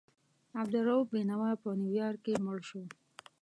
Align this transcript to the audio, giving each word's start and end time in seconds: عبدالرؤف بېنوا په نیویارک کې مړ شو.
عبدالرؤف 0.61 1.05
بېنوا 1.13 1.51
په 1.61 1.69
نیویارک 1.79 2.19
کې 2.25 2.33
مړ 2.45 2.57
شو. 2.69 2.81